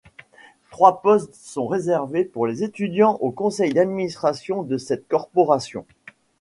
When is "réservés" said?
1.67-2.25